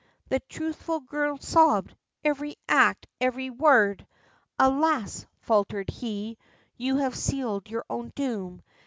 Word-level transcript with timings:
The 0.29 0.39
truthful 0.39 1.01
girl 1.01 1.37
sobb'd, 1.37 1.95
'Ev'ry 2.25 2.55
act! 2.67 3.05
ev'ry 3.19 3.51
word!' 3.51 4.07
'Alas,' 4.57 5.27
faltered 5.41 5.91
he, 5.91 6.39
'you 6.75 6.97
have 6.97 7.13
seal'd 7.15 7.69
your 7.69 7.85
own 7.87 8.11
doom!' 8.15 8.63